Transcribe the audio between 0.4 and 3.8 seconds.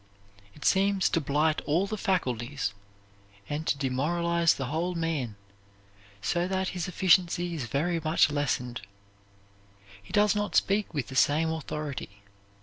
It seems to blight all the faculties and to